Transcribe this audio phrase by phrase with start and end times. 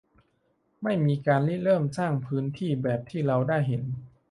[0.83, 3.83] ไม่มีการริเริ่มสร้างพื้นที่แบบที่เราได้เห็น